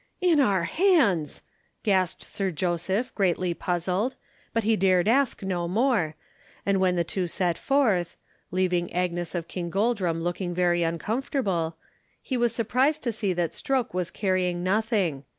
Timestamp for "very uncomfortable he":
10.55-12.35